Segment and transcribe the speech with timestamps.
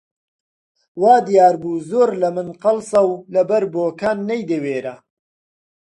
[1.01, 4.95] وا دیار بوو زۆر لە من قەڵسە و لەبەر بۆکان نەیدەوێرا